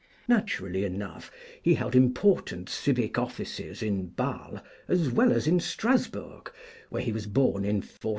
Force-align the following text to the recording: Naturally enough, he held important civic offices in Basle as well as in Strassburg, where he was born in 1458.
Naturally 0.27 0.83
enough, 0.83 1.29
he 1.61 1.75
held 1.75 1.95
important 1.95 2.69
civic 2.69 3.19
offices 3.19 3.83
in 3.83 4.07
Basle 4.07 4.59
as 4.87 5.11
well 5.11 5.31
as 5.31 5.45
in 5.45 5.59
Strassburg, 5.59 6.51
where 6.89 7.03
he 7.03 7.11
was 7.11 7.27
born 7.27 7.63
in 7.63 7.75
1458. 7.81 8.09